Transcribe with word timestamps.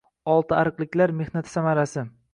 Oltiariqliklar 0.35 1.13
mehnati 1.21 1.55
samarasi 1.55 2.09